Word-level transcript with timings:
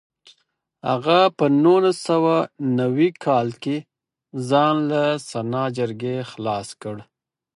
هغه 0.89 1.19
په 1.37 1.45
نولس 1.63 1.97
سوه 2.09 2.35
نوي 2.79 3.09
کال 3.25 3.47
کې 3.63 3.77
ځان 4.49 4.75
له 4.91 5.03
سنا 5.29 5.63
جرګې 5.77 6.17
خلاص 6.31 6.69
کړ. 6.81 6.97